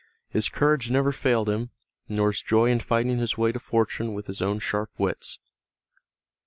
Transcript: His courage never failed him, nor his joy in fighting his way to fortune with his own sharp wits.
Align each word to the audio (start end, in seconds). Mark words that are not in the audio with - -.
His 0.29 0.49
courage 0.49 0.89
never 0.89 1.11
failed 1.11 1.47
him, 1.47 1.69
nor 2.09 2.31
his 2.31 2.41
joy 2.41 2.71
in 2.71 2.79
fighting 2.79 3.19
his 3.19 3.37
way 3.37 3.51
to 3.51 3.59
fortune 3.59 4.15
with 4.15 4.25
his 4.25 4.41
own 4.41 4.57
sharp 4.57 4.89
wits. 4.97 5.37